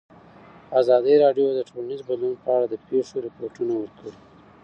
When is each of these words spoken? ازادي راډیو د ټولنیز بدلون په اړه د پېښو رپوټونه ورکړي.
ازادي 0.79 1.15
راډیو 1.23 1.47
د 1.53 1.59
ټولنیز 1.69 2.01
بدلون 2.09 2.33
په 2.43 2.49
اړه 2.55 2.65
د 2.69 2.75
پېښو 2.87 3.17
رپوټونه 3.27 3.73
ورکړي. 3.77 4.13